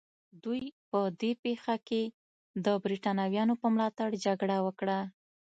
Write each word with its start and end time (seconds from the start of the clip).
دوی 0.43 0.63
په 0.89 0.99
دې 1.19 1.31
پېښه 1.43 1.75
کې 1.87 2.03
د 2.65 2.67
برېټانویانو 2.83 3.53
په 3.61 3.67
ملاتړ 3.73 4.07
جګړه 4.25 4.57
وکړه. 4.65 4.99